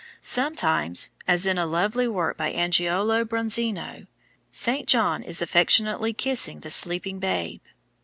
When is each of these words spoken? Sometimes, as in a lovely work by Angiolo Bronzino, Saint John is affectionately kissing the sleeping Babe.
Sometimes, 0.21 1.11
as 1.27 1.45
in 1.45 1.59
a 1.59 1.65
lovely 1.67 2.07
work 2.07 2.35
by 2.35 2.51
Angiolo 2.51 3.23
Bronzino, 3.23 4.07
Saint 4.51 4.87
John 4.89 5.21
is 5.21 5.43
affectionately 5.43 6.11
kissing 6.11 6.61
the 6.61 6.71
sleeping 6.71 7.19
Babe. 7.19 7.61